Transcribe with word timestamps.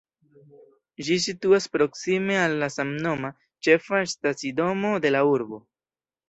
Ĝi 1.09 1.17
situas 1.25 1.67
proksime 1.77 2.37
al 2.45 2.55
la 2.63 2.69
samnoma, 2.77 3.31
ĉefa 3.69 4.01
stacidomo 4.15 4.95
de 5.05 5.13
la 5.15 5.23
urbo. 5.37 5.63